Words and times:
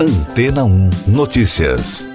Antena 0.00 0.62
1 0.62 0.90
Notícias. 1.08 2.06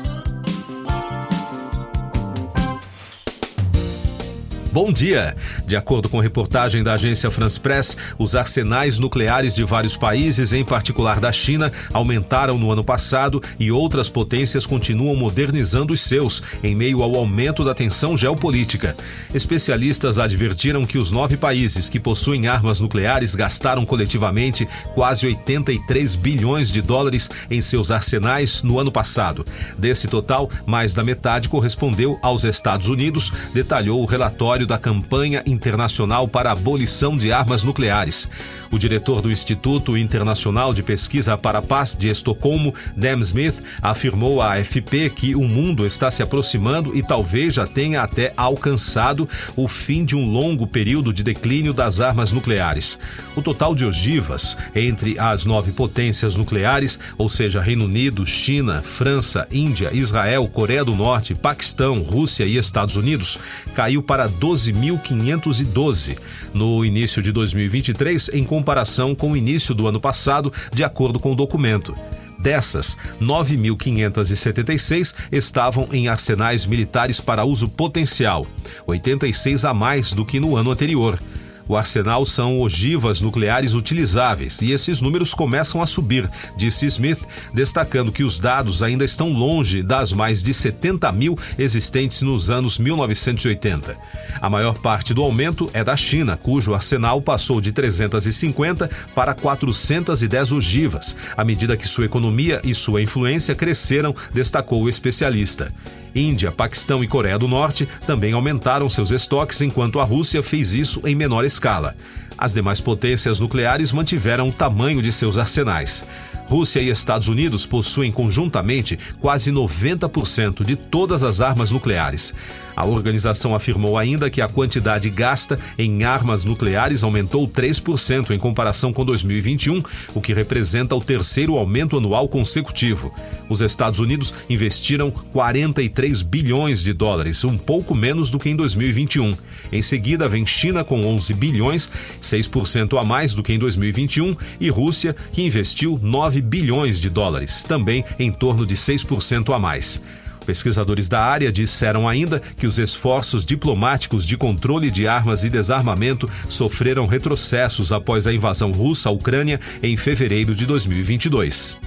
Bom 4.74 4.92
dia! 4.92 5.36
De 5.68 5.76
acordo 5.76 6.10
com 6.10 6.20
reportagem 6.20 6.82
da 6.82 6.94
agência 6.94 7.30
France 7.30 7.60
Press, 7.60 7.96
os 8.18 8.36
arsenais 8.36 8.98
nucleares 8.98 9.54
de 9.54 9.64
vários 9.64 9.96
países, 9.96 10.52
em 10.52 10.66
particular 10.66 11.20
da 11.20 11.32
China, 11.32 11.72
aumentaram 11.94 12.58
no 12.58 12.72
ano 12.72 12.84
passado 12.84 13.40
e 13.60 13.72
outras 13.72 14.10
potências 14.10 14.66
continuam 14.66 15.16
modernizando 15.16 15.94
os 15.94 16.02
seus, 16.02 16.42
em 16.64 16.76
meio 16.76 17.04
ao 17.04 17.14
aumento 17.16 17.64
da 17.64 17.76
tensão 17.76 18.18
geopolítica. 18.18 18.96
Especialistas 19.32 20.18
advertiram 20.18 20.84
que 20.86 20.98
os 20.98 21.12
nove 21.12 21.38
países 21.38 21.88
que 21.88 22.00
possuem 22.00 22.48
armas 22.48 22.80
nucleares 22.80 23.36
gastaram 23.36 23.86
coletivamente 23.86 24.68
quase 24.96 25.28
83 25.28 26.16
bilhões 26.16 26.72
de 26.72 26.82
dólares 26.82 27.30
em 27.48 27.62
seus 27.62 27.92
arsenais 27.92 28.64
no 28.64 28.80
ano 28.80 28.92
passado. 28.92 29.46
Desse 29.78 30.08
total, 30.08 30.50
mais 30.66 30.96
da 30.96 31.04
metade 31.04 31.48
correspondeu 31.48 32.18
aos 32.24 32.44
Estados 32.44 32.88
Unidos, 32.88 33.32
detalhou 33.54 34.02
o 34.02 34.06
relatório 34.06 34.63
da 34.66 34.78
campanha 34.78 35.44
internacional 35.46 36.28
para 36.28 36.50
a 36.50 36.54
abolição 36.54 37.18
de 37.18 37.32
armas 37.32 37.64
nucleares. 37.64 38.30
O 38.72 38.80
diretor 38.80 39.22
do 39.22 39.32
Instituto 39.32 39.96
Internacional 39.96 40.74
de 40.74 40.82
Pesquisa 40.82 41.38
para 41.38 41.60
a 41.60 41.62
Paz 41.62 41.96
de 41.96 42.08
Estocolmo, 42.08 42.74
Dan 42.96 43.20
Smith, 43.20 43.62
afirmou 43.82 44.42
à 44.42 44.54
AFP 44.54 45.12
que 45.12 45.36
o 45.36 45.44
mundo 45.44 45.86
está 45.86 46.10
se 46.10 46.24
aproximando 46.24 46.98
e 46.98 47.04
talvez 47.04 47.54
já 47.54 47.68
tenha 47.68 48.02
até 48.02 48.34
alcançado 48.36 49.30
o 49.56 49.68
fim 49.68 50.04
de 50.04 50.16
um 50.16 50.26
longo 50.26 50.66
período 50.66 51.14
de 51.14 51.24
declínio 51.24 51.74
das 51.74 52.00
armas 52.00 52.32
nucleares. 52.32 52.98
O 53.36 53.42
total 53.42 53.76
de 53.76 53.86
ogivas 53.86 54.58
entre 54.76 55.20
as 55.20 55.46
nove 55.46 55.72
potências 55.72 56.36
nucleares, 56.36 57.00
ou 57.18 57.30
seja, 57.30 57.62
Reino 57.62 57.86
Unido, 57.86 58.26
China, 58.26 58.82
França, 58.82 59.48
Índia, 59.52 59.92
Israel, 59.94 60.48
Coreia 60.48 60.84
do 60.84 60.96
Norte, 60.96 61.36
Paquistão, 61.36 62.02
Rússia 62.02 62.46
e 62.46 62.58
Estados 62.58 62.96
Unidos, 62.96 63.38
caiu 63.76 64.02
para 64.02 64.28
12.512 64.54 66.18
no 66.54 66.86
início 66.86 67.22
de 67.24 67.32
2023, 67.32 68.30
em 68.34 68.44
comparação 68.44 69.16
com 69.16 69.32
o 69.32 69.38
início 69.38 69.74
do 69.74 69.88
ano 69.88 70.00
passado, 70.00 70.54
de 70.72 70.84
acordo 70.84 71.20
com 71.20 71.32
o 71.32 71.36
documento. 71.36 71.96
Dessas, 72.40 72.98
9.576 73.22 75.16
estavam 75.32 75.88
em 75.92 76.08
arsenais 76.08 76.66
militares 76.66 77.20
para 77.20 77.46
uso 77.46 77.70
potencial, 77.70 78.46
86 78.86 79.66
a 79.66 79.74
mais 79.74 80.14
do 80.14 80.26
que 80.26 80.40
no 80.40 80.56
ano 80.56 80.72
anterior. 80.72 81.20
O 81.68 81.78
arsenal 81.78 82.26
são 82.26 82.60
ogivas 82.60 83.22
nucleares 83.22 83.74
utilizáveis 83.74 84.62
e 84.62 84.72
esses 84.72 85.00
números 85.00 85.34
começam 85.34 85.82
a 85.82 85.86
subir, 85.86 86.30
disse 86.58 86.86
Smith, 86.86 87.20
destacando 87.54 88.12
que 88.12 88.24
os 88.24 88.40
dados 88.40 88.84
ainda 88.84 89.06
estão 89.06 89.32
longe 89.32 89.82
das 89.82 90.12
mais 90.12 90.44
de 90.44 90.54
70 90.54 91.12
mil 91.12 91.38
existentes 91.58 92.22
nos 92.22 92.50
anos 92.50 92.78
1980. 92.78 93.96
A 94.42 94.50
maior 94.50 94.78
parte 94.80 95.14
do 95.14 95.24
aumento 95.24 95.70
é 95.74 95.84
da 95.84 95.96
China, 95.96 96.36
cujo 96.36 96.74
arsenal 96.74 97.22
passou 97.22 97.62
de 97.62 97.72
350 97.72 98.90
para 99.16 99.34
410 99.34 100.52
ogivas, 100.52 101.16
à 101.38 101.46
medida 101.46 101.78
que 101.78 101.88
sua 101.88 102.06
economia 102.06 102.60
e 102.64 102.76
sua 102.76 103.02
influência 103.02 103.56
cresceram, 103.56 104.14
destacou 104.34 104.84
o 104.84 104.90
especialista. 104.90 105.72
Índia, 106.16 106.52
Paquistão 106.52 107.04
e 107.04 107.08
Coreia 107.08 107.40
do 107.40 107.48
Norte 107.48 107.88
também 108.06 108.34
aumentaram 108.34 108.90
seus 108.90 109.12
estoques, 109.12 109.62
enquanto 109.62 110.00
a 110.00 110.04
Rússia 110.04 110.44
fez 110.44 110.74
isso 110.74 111.02
em 111.06 111.16
menor 111.16 111.44
escala. 111.44 111.96
As 112.38 112.54
demais 112.54 112.82
potências 112.82 113.40
nucleares 113.40 113.92
mantiveram 113.92 114.50
o 114.50 114.52
tamanho 114.52 115.02
de 115.02 115.12
seus 115.12 115.38
arsenais. 115.38 116.06
Rússia 116.54 116.80
e 116.80 116.90
Estados 116.90 117.28
Unidos 117.28 117.66
possuem 117.66 118.12
conjuntamente 118.12 119.00
quase 119.20 119.52
90% 119.52 120.64
de 120.64 120.76
todas 120.76 121.24
as 121.24 121.42
armas 121.42 121.72
nucleares. 121.72 122.32
A 122.76 122.86
organização 122.86 123.56
afirmou 123.56 123.98
ainda 123.98 124.30
que 124.30 124.42
a 124.42 124.48
quantidade 124.48 125.10
gasta 125.10 125.60
em 125.80 126.04
armas 126.04 126.44
nucleares 126.44 127.04
aumentou 127.04 127.48
3% 127.48 128.32
em 128.32 128.38
comparação 128.38 128.94
com 128.94 129.04
2021, 129.04 129.82
o 130.14 130.22
que 130.22 130.34
representa 130.34 130.96
o 130.96 131.02
terceiro 131.02 131.58
aumento 131.58 131.98
anual 131.98 132.28
consecutivo. 132.28 133.14
Os 133.50 133.62
Estados 133.62 134.00
Unidos 134.00 134.34
investiram 134.50 135.10
43 135.10 136.22
bilhões 136.22 136.82
de 136.82 136.94
dólares, 136.94 137.44
um 137.44 137.58
pouco 137.58 137.96
menos 137.96 138.30
do 138.30 138.40
que 138.40 138.50
em 138.50 138.56
2021. 138.56 139.32
Em 139.72 139.82
seguida, 139.82 140.28
vem 140.28 140.46
China 140.46 140.84
com 140.84 141.02
11 141.02 141.34
bilhões, 141.34 141.90
6% 142.22 143.00
a 143.00 143.04
mais 143.04 143.34
do 143.34 143.42
que 143.42 143.54
em 143.54 143.60
2021, 143.60 144.36
e 144.60 144.70
Rússia, 144.70 145.16
que 145.32 145.44
investiu 145.44 146.00
9 146.02 146.43
bilhões 146.44 147.00
de 147.00 147.10
dólares, 147.10 147.64
também 147.64 148.04
em 148.20 148.32
torno 148.32 148.66
de 148.66 148.76
6% 148.76 149.56
a 149.56 149.58
mais. 149.58 150.02
Pesquisadores 150.46 151.08
da 151.08 151.24
área 151.24 151.52
disseram 151.52 152.08
ainda 152.08 152.42
que 152.58 152.68
os 152.68 152.78
esforços 152.78 153.46
diplomáticos 153.46 154.26
de 154.26 154.38
controle 154.38 154.92
de 154.92 155.08
armas 155.08 155.44
e 155.44 155.50
desarmamento 155.50 156.30
sofreram 156.50 157.08
retrocessos 157.08 157.92
após 157.92 158.28
a 158.28 158.34
invasão 158.34 158.72
russa 158.72 159.10
à 159.10 159.12
Ucrânia 159.12 159.60
em 159.82 159.96
fevereiro 159.96 160.54
de 160.54 160.66
2022. 160.66 161.78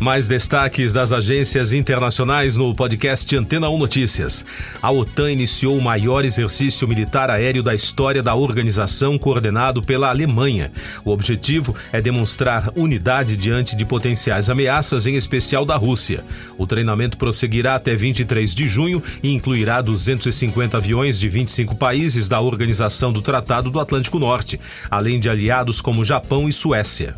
Mais 0.00 0.26
destaques 0.26 0.94
das 0.94 1.12
agências 1.12 1.74
internacionais 1.74 2.56
no 2.56 2.74
podcast 2.74 3.36
Antena 3.36 3.68
1 3.68 3.78
Notícias. 3.78 4.46
A 4.80 4.90
OTAN 4.90 5.30
iniciou 5.30 5.76
o 5.76 5.82
maior 5.82 6.24
exercício 6.24 6.88
militar 6.88 7.28
aéreo 7.28 7.62
da 7.62 7.74
história 7.74 8.22
da 8.22 8.34
organização, 8.34 9.18
coordenado 9.18 9.82
pela 9.82 10.08
Alemanha. 10.08 10.72
O 11.04 11.10
objetivo 11.10 11.76
é 11.92 12.00
demonstrar 12.00 12.72
unidade 12.74 13.36
diante 13.36 13.76
de 13.76 13.84
potenciais 13.84 14.48
ameaças, 14.48 15.06
em 15.06 15.16
especial 15.16 15.66
da 15.66 15.76
Rússia. 15.76 16.24
O 16.56 16.66
treinamento 16.66 17.18
prosseguirá 17.18 17.74
até 17.74 17.94
23 17.94 18.54
de 18.54 18.66
junho 18.66 19.02
e 19.22 19.34
incluirá 19.34 19.82
250 19.82 20.78
aviões 20.78 21.18
de 21.18 21.28
25 21.28 21.74
países 21.74 22.26
da 22.26 22.40
Organização 22.40 23.12
do 23.12 23.20
Tratado 23.20 23.70
do 23.70 23.78
Atlântico 23.78 24.18
Norte, 24.18 24.58
além 24.90 25.20
de 25.20 25.28
aliados 25.28 25.82
como 25.82 26.06
Japão 26.06 26.48
e 26.48 26.54
Suécia. 26.54 27.14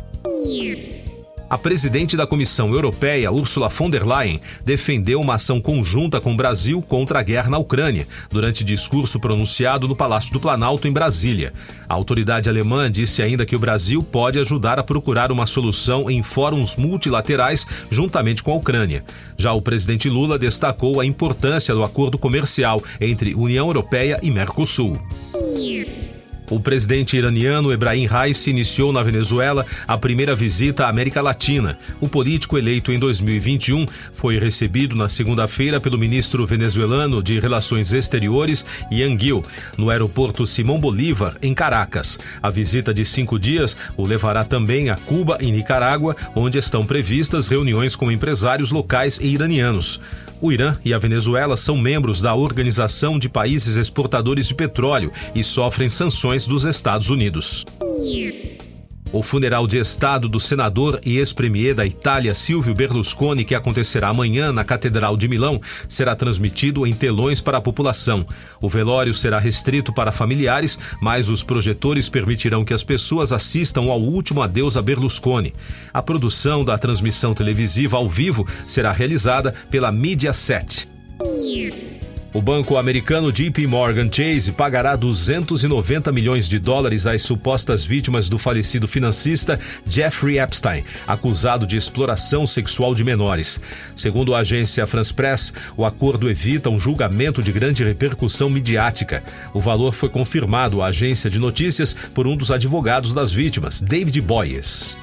A 1.49 1.57
presidente 1.57 2.17
da 2.17 2.25
Comissão 2.25 2.73
Europeia, 2.73 3.31
Ursula 3.31 3.69
von 3.69 3.89
der 3.89 4.05
Leyen, 4.05 4.41
defendeu 4.65 5.21
uma 5.21 5.35
ação 5.35 5.61
conjunta 5.61 6.19
com 6.19 6.33
o 6.33 6.35
Brasil 6.35 6.81
contra 6.81 7.19
a 7.19 7.23
guerra 7.23 7.49
na 7.49 7.57
Ucrânia, 7.57 8.07
durante 8.31 8.63
discurso 8.63 9.19
pronunciado 9.19 9.87
no 9.87 9.95
Palácio 9.95 10.33
do 10.33 10.39
Planalto, 10.39 10.87
em 10.87 10.91
Brasília. 10.91 11.53
A 11.87 11.93
autoridade 11.93 12.49
alemã 12.49 12.89
disse 12.89 13.21
ainda 13.21 13.45
que 13.45 13.55
o 13.55 13.59
Brasil 13.59 14.01
pode 14.01 14.39
ajudar 14.39 14.79
a 14.79 14.83
procurar 14.83 15.31
uma 15.31 15.45
solução 15.45 16.09
em 16.09 16.23
fóruns 16.23 16.75
multilaterais 16.75 17.67
juntamente 17.91 18.41
com 18.41 18.51
a 18.51 18.55
Ucrânia. 18.55 19.03
Já 19.37 19.53
o 19.53 19.61
presidente 19.61 20.09
Lula 20.09 20.39
destacou 20.39 20.99
a 20.99 21.05
importância 21.05 21.73
do 21.73 21.83
acordo 21.83 22.17
comercial 22.17 22.81
entre 22.99 23.35
União 23.35 23.67
Europeia 23.67 24.19
e 24.23 24.31
Mercosul. 24.31 24.99
O 26.49 26.59
presidente 26.59 27.17
iraniano 27.17 27.71
Ebrahim 27.71 28.05
Raisi 28.05 28.49
iniciou 28.49 28.91
na 28.91 29.01
Venezuela 29.01 29.65
a 29.87 29.97
primeira 29.97 30.35
visita 30.35 30.85
à 30.85 30.89
América 30.89 31.21
Latina. 31.21 31.77
O 32.01 32.09
político 32.09 32.57
eleito 32.57 32.91
em 32.91 32.99
2021 32.99 33.85
foi 34.13 34.37
recebido 34.37 34.95
na 34.95 35.07
segunda-feira 35.07 35.79
pelo 35.79 35.97
ministro 35.97 36.45
venezuelano 36.45 37.23
de 37.23 37.39
Relações 37.39 37.93
Exteriores, 37.93 38.65
Ian 38.91 39.17
Gil, 39.17 39.43
no 39.77 39.89
aeroporto 39.89 40.45
Simão 40.45 40.79
Bolívar, 40.79 41.35
em 41.41 41.53
Caracas. 41.53 42.19
A 42.41 42.49
visita 42.49 42.93
de 42.93 43.05
cinco 43.05 43.39
dias 43.39 43.75
o 43.95 44.05
levará 44.05 44.43
também 44.43 44.89
a 44.89 44.95
Cuba 44.95 45.37
e 45.39 45.51
Nicarágua, 45.51 46.15
onde 46.35 46.57
estão 46.57 46.85
previstas 46.85 47.47
reuniões 47.47 47.95
com 47.95 48.11
empresários 48.11 48.71
locais 48.71 49.19
e 49.21 49.27
iranianos. 49.27 49.99
O 50.43 50.51
Irã 50.51 50.75
e 50.83 50.93
a 50.93 50.97
Venezuela 50.97 51.55
são 51.55 51.77
membros 51.77 52.21
da 52.21 52.35
Organização 52.35 53.17
de 53.17 53.29
Países 53.29 53.77
Exportadores 53.77 54.45
de 54.45 54.53
Petróleo 54.53 55.09
e 55.33 55.41
sofrem 55.41 55.87
sanções 55.87 56.32
dos 56.41 56.65
Estados 56.65 57.09
Unidos. 57.11 57.63
O 59.11 59.21
funeral 59.21 59.67
de 59.67 59.77
Estado 59.77 60.27
do 60.27 60.39
senador 60.39 60.99
e 61.05 61.17
ex-premier 61.17 61.75
da 61.75 61.85
Itália 61.85 62.33
Silvio 62.33 62.73
Berlusconi, 62.73 63.45
que 63.45 63.53
acontecerá 63.53 64.07
amanhã 64.07 64.51
na 64.51 64.63
Catedral 64.63 65.15
de 65.15 65.27
Milão, 65.27 65.61
será 65.87 66.15
transmitido 66.15 66.87
em 66.87 66.93
telões 66.93 67.39
para 67.39 67.59
a 67.59 67.61
população. 67.61 68.25
O 68.59 68.67
velório 68.67 69.13
será 69.13 69.37
restrito 69.37 69.93
para 69.93 70.11
familiares, 70.11 70.79
mas 70.99 71.29
os 71.29 71.43
projetores 71.43 72.09
permitirão 72.09 72.65
que 72.65 72.73
as 72.73 72.83
pessoas 72.83 73.31
assistam 73.31 73.83
ao 73.83 74.01
último 74.01 74.41
adeus 74.41 74.75
a 74.75 74.81
Berlusconi. 74.81 75.53
A 75.93 76.01
produção 76.01 76.65
da 76.65 76.75
transmissão 76.75 77.35
televisiva 77.35 77.97
ao 77.97 78.09
vivo 78.09 78.47
será 78.67 78.91
realizada 78.91 79.53
pela 79.69 79.91
Media 79.91 80.33
7. 80.33 80.87
O 82.33 82.41
banco 82.41 82.77
americano 82.77 83.31
JP 83.31 83.67
Morgan 83.67 84.09
Chase 84.11 84.51
pagará 84.53 84.95
290 84.95 86.11
milhões 86.11 86.47
de 86.47 86.57
dólares 86.57 87.05
às 87.05 87.21
supostas 87.21 87.85
vítimas 87.85 88.27
do 88.27 88.39
falecido 88.39 88.87
financista 88.87 89.59
Jeffrey 89.85 90.39
Epstein, 90.39 90.83
acusado 91.05 91.67
de 91.67 91.77
exploração 91.77 92.47
sexual 92.47 92.95
de 92.95 93.03
menores. 93.03 93.61
Segundo 93.95 94.33
a 94.33 94.39
agência 94.39 94.87
France 94.87 95.13
Press, 95.13 95.53
o 95.77 95.85
acordo 95.85 96.27
evita 96.27 96.71
um 96.71 96.79
julgamento 96.79 97.43
de 97.43 97.51
grande 97.51 97.83
repercussão 97.83 98.49
midiática. 98.49 99.23
O 99.53 99.59
valor 99.59 99.93
foi 99.93 100.09
confirmado 100.09 100.81
à 100.81 100.87
agência 100.87 101.29
de 101.29 101.37
notícias 101.37 101.95
por 102.15 102.25
um 102.25 102.35
dos 102.35 102.49
advogados 102.49 103.13
das 103.13 103.31
vítimas, 103.31 103.79
David 103.79 104.19
Boyes. 104.21 104.97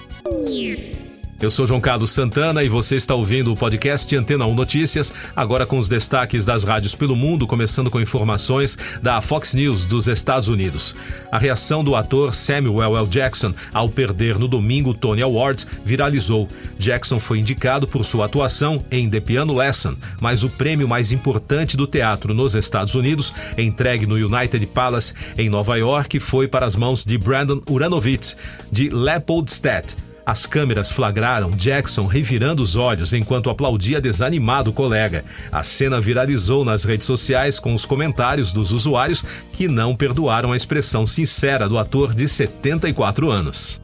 Eu 1.41 1.51
sou 1.51 1.67
João 1.67 1.81
Carlos 1.81 2.11
Santana 2.11 2.63
e 2.63 2.69
você 2.69 2.97
está 2.97 3.15
ouvindo 3.15 3.51
o 3.51 3.57
podcast 3.57 4.15
Antena 4.15 4.45
1 4.45 4.55
Notícias, 4.55 5.11
agora 5.35 5.65
com 5.65 5.79
os 5.79 5.89
destaques 5.89 6.45
das 6.45 6.65
rádios 6.65 6.95
pelo 6.95 7.17
mundo, 7.17 7.47
começando 7.47 7.91
com 7.91 7.99
informações 7.99 8.77
da 9.03 9.23
Fox 9.23 9.55
News 9.55 9.87
dos 9.87 10.07
Estados 10.07 10.49
Unidos. 10.49 10.95
A 11.33 11.39
reação 11.39 11.83
do 11.83 11.97
ator 11.97 12.35
Samuel 12.35 12.95
L. 12.95 13.07
Jackson 13.07 13.55
ao 13.73 13.89
perder 13.89 14.39
no 14.39 14.47
domingo 14.47 14.91
o 14.91 14.95
Tony 14.95 15.23
Awards 15.23 15.67
viralizou. 15.83 16.47
Jackson 16.79 17.19
foi 17.19 17.39
indicado 17.39 17.89
por 17.89 18.05
sua 18.05 18.27
atuação 18.27 18.85
em 18.91 19.09
The 19.09 19.21
Piano 19.21 19.55
Lesson, 19.55 19.97
mas 20.21 20.43
o 20.45 20.51
prêmio 20.51 20.87
mais 20.87 21.11
importante 21.11 21.75
do 21.75 21.87
teatro 21.87 22.35
nos 22.35 22.55
Estados 22.55 22.95
Unidos, 22.95 23.33
entregue 23.57 24.05
no 24.05 24.17
United 24.17 24.67
Palace 24.67 25.15
em 25.39 25.49
Nova 25.49 25.79
York, 25.79 26.21
foi 26.21 26.47
para 26.47 26.67
as 26.67 26.77
mãos 26.77 27.03
de 27.03 27.17
Brandon 27.17 27.63
Uranovitz, 27.67 28.37
de 28.71 28.91
Leopoldstadt 28.91 30.10
as 30.31 30.47
câmeras 30.47 30.93
flagraram 30.93 31.51
Jackson 31.51 32.07
revirando 32.07 32.63
os 32.63 32.77
olhos 32.77 33.13
enquanto 33.13 33.51
aplaudia 33.51 34.01
desanimado 34.01 34.71
o 34.71 34.73
colega. 34.73 35.25
A 35.51 35.65
cena 35.65 35.99
viralizou 35.99 36.65
nas 36.65 36.85
redes 36.85 37.05
sociais 37.05 37.59
com 37.59 37.75
os 37.75 37.85
comentários 37.85 38.53
dos 38.53 38.71
usuários 38.71 39.25
que 39.53 39.67
não 39.67 39.97
perdoaram 39.97 40.53
a 40.53 40.57
expressão 40.57 41.05
sincera 41.05 41.69
do 41.69 41.77
ator 41.77 42.15
de 42.15 42.29
74 42.29 43.29
anos. 43.29 43.81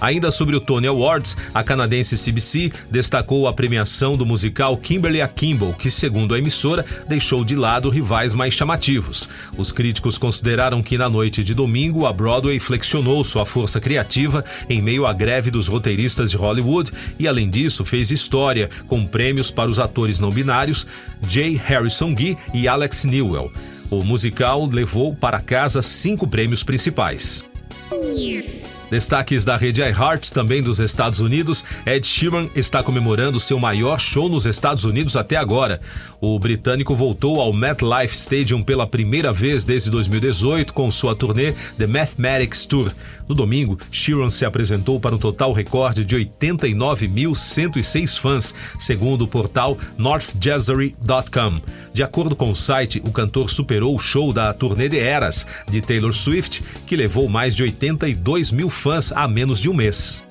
Ainda 0.00 0.30
sobre 0.30 0.56
o 0.56 0.60
Tony 0.60 0.86
Awards, 0.86 1.36
a 1.54 1.62
canadense 1.62 2.16
CBC 2.16 2.72
destacou 2.90 3.46
a 3.46 3.52
premiação 3.52 4.16
do 4.16 4.26
musical 4.26 4.76
Kimberly 4.76 5.20
Akimbo, 5.20 5.74
que, 5.78 5.90
segundo 5.90 6.34
a 6.34 6.38
emissora, 6.38 6.84
deixou 7.08 7.44
de 7.44 7.54
lado 7.54 7.88
rivais 7.88 8.32
mais 8.32 8.54
chamativos. 8.54 9.28
Os 9.56 9.72
críticos 9.72 10.18
consideraram 10.18 10.82
que 10.82 10.98
na 10.98 11.08
noite 11.08 11.44
de 11.44 11.54
domingo 11.54 12.06
a 12.06 12.12
Broadway 12.12 12.58
flexionou 12.58 13.22
sua 13.24 13.46
força 13.46 13.80
criativa 13.80 14.44
em 14.68 14.82
meio 14.82 15.06
à 15.06 15.12
greve 15.12 15.50
dos 15.50 15.68
roteiristas 15.68 16.30
de 16.30 16.36
Hollywood 16.36 16.92
e, 17.18 17.28
além 17.28 17.48
disso, 17.48 17.84
fez 17.84 18.10
história 18.10 18.68
com 18.86 19.06
prêmios 19.06 19.50
para 19.50 19.70
os 19.70 19.78
atores 19.78 20.18
não 20.18 20.30
binários 20.30 20.86
Jay 21.28 21.54
Harrison 21.54 22.14
Gee 22.16 22.36
e 22.52 22.68
Alex 22.68 23.04
Newell. 23.04 23.50
O 23.90 24.02
musical 24.02 24.66
levou 24.66 25.14
para 25.14 25.40
casa 25.40 25.80
cinco 25.82 26.26
prêmios 26.26 26.62
principais. 26.62 27.44
Destaques 28.90 29.44
da 29.44 29.56
rede 29.56 29.82
iHeart, 29.82 30.30
também 30.30 30.62
dos 30.62 30.78
Estados 30.78 31.20
Unidos, 31.20 31.64
Ed 31.86 32.06
Sheeran 32.06 32.48
está 32.54 32.82
comemorando 32.82 33.40
seu 33.40 33.58
maior 33.58 33.98
show 33.98 34.28
nos 34.28 34.46
Estados 34.46 34.84
Unidos 34.84 35.16
até 35.16 35.36
agora. 35.36 35.80
O 36.20 36.38
britânico 36.38 36.94
voltou 36.94 37.40
ao 37.40 37.52
MetLife 37.52 38.14
Stadium 38.14 38.62
pela 38.62 38.86
primeira 38.86 39.32
vez 39.32 39.64
desde 39.64 39.90
2018 39.90 40.72
com 40.72 40.90
sua 40.90 41.14
turnê 41.14 41.52
The 41.76 41.86
Mathematics 41.86 42.66
Tour. 42.66 42.90
No 43.28 43.34
domingo, 43.34 43.78
Sheeran 43.90 44.30
se 44.30 44.44
apresentou 44.44 45.00
para 45.00 45.14
um 45.14 45.18
total 45.18 45.52
recorde 45.52 46.04
de 46.04 46.16
89.106 46.16 48.18
fãs, 48.18 48.54
segundo 48.78 49.24
o 49.24 49.28
portal 49.28 49.78
NorthJazzery.com. 49.96 51.60
De 51.92 52.02
acordo 52.02 52.36
com 52.36 52.50
o 52.50 52.56
site, 52.56 53.00
o 53.04 53.12
cantor 53.12 53.48
superou 53.48 53.94
o 53.94 53.98
show 53.98 54.32
da 54.32 54.52
turnê 54.52 54.88
de 54.88 54.98
Eras 54.98 55.46
de 55.70 55.80
Taylor 55.80 56.12
Swift, 56.12 56.62
que 56.86 56.96
levou 56.96 57.28
mais 57.28 57.54
de 57.54 57.62
82 57.62 58.50
mil 58.50 58.68
fãs 58.74 59.12
há 59.12 59.26
menos 59.26 59.60
de 59.60 59.68
um 59.68 59.74
mês. 59.74 60.22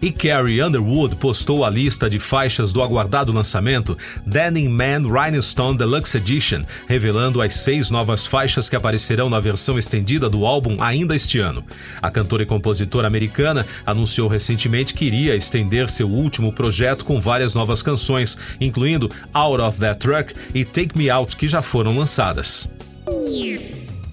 E 0.00 0.12
Carrie 0.12 0.62
Underwood 0.62 1.16
postou 1.16 1.64
a 1.64 1.70
lista 1.70 2.08
de 2.08 2.18
faixas 2.18 2.72
do 2.72 2.82
aguardado 2.82 3.32
lançamento 3.32 3.96
Denim 4.24 4.68
Man 4.68 5.02
Rhinestone 5.02 5.78
Deluxe 5.78 6.18
Edition, 6.18 6.62
revelando 6.86 7.40
as 7.40 7.54
seis 7.54 7.90
novas 7.90 8.26
faixas 8.26 8.68
que 8.68 8.76
aparecerão 8.76 9.30
na 9.30 9.40
versão 9.40 9.78
estendida 9.78 10.28
do 10.28 10.44
álbum 10.44 10.76
ainda 10.80 11.16
este 11.16 11.38
ano. 11.38 11.64
A 12.00 12.10
cantora 12.10 12.42
e 12.42 12.46
compositora 12.46 13.06
americana 13.06 13.66
anunciou 13.84 14.28
recentemente 14.28 14.94
que 14.94 15.06
iria 15.06 15.34
estender 15.34 15.88
seu 15.88 16.08
último 16.08 16.52
projeto 16.52 17.04
com 17.04 17.20
várias 17.20 17.54
novas 17.54 17.82
canções, 17.82 18.36
incluindo 18.60 19.08
Out 19.32 19.62
of 19.62 19.80
That 19.80 19.98
Truck 19.98 20.34
e 20.54 20.64
Take 20.64 20.96
Me 20.96 21.08
Out, 21.08 21.36
que 21.36 21.48
já 21.48 21.62
foram 21.62 21.96
lançadas. 21.96 22.68